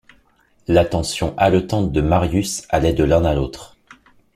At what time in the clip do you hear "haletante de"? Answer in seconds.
1.37-2.01